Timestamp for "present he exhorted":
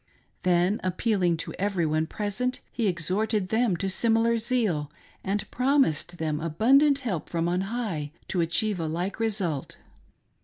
2.07-3.49